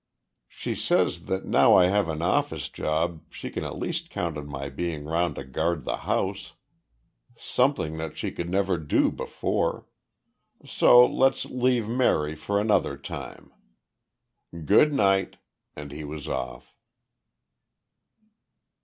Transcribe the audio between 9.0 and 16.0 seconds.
before. So let's leave Mary for another time. Goodnight" and